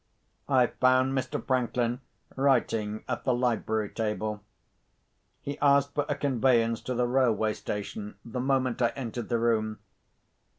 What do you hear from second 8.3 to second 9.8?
moment I entered the room.